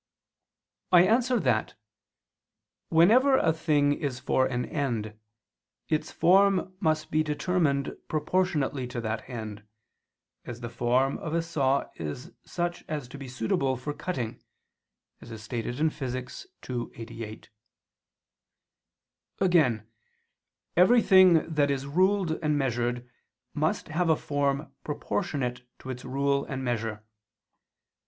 I 0.91 1.03
answer 1.03 1.39
that, 1.41 1.75
Whenever 2.89 3.37
a 3.37 3.53
thing 3.53 3.93
is 3.93 4.19
for 4.19 4.47
an 4.47 4.65
end, 4.65 5.15
its 5.89 6.11
form 6.11 6.75
must 6.79 7.11
be 7.11 7.21
determined 7.21 7.95
proportionately 8.07 8.87
to 8.87 9.01
that 9.01 9.29
end; 9.29 9.63
as 10.43 10.61
the 10.61 10.71
form 10.71 11.19
of 11.19 11.35
a 11.35 11.43
saw 11.43 11.87
is 11.97 12.31
such 12.43 12.83
as 12.87 13.07
to 13.09 13.19
be 13.19 13.27
suitable 13.27 13.77
for 13.77 13.93
cutting 13.93 14.37
(Phys. 15.21 15.53
ii, 15.53 15.89
text. 16.09 16.47
88). 16.99 17.49
Again, 19.39 19.87
everything 20.75 21.47
that 21.53 21.69
is 21.69 21.85
ruled 21.85 22.39
and 22.41 22.57
measured 22.57 23.07
must 23.53 23.89
have 23.89 24.09
a 24.09 24.15
form 24.15 24.73
proportionate 24.83 25.61
to 25.77 25.91
its 25.91 26.03
rule 26.03 26.43
and 26.45 26.63
measure. 26.63 27.03